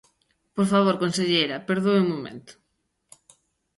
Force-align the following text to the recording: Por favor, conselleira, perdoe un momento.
Por 0.55 0.67
favor, 0.73 0.95
conselleira, 1.03 1.63
perdoe 1.69 1.99
un 2.03 2.07
momento. 2.13 2.53